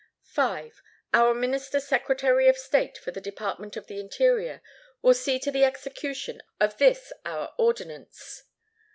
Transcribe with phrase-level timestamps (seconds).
[0.33, 0.71] "V.
[1.13, 4.63] Our Minister Secretary of State for the Department of the Interior
[5.03, 8.41] will see to the execution of this our ordinance.